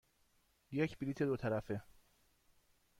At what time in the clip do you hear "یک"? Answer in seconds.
0.71-0.97